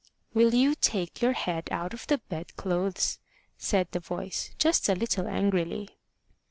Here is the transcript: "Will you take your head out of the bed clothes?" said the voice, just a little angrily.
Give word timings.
"Will 0.33 0.55
you 0.55 0.73
take 0.73 1.21
your 1.21 1.33
head 1.33 1.67
out 1.69 1.93
of 1.93 2.07
the 2.07 2.17
bed 2.17 2.55
clothes?" 2.57 3.19
said 3.59 3.87
the 3.91 3.99
voice, 3.99 4.49
just 4.57 4.89
a 4.89 4.95
little 4.95 5.27
angrily. 5.27 5.89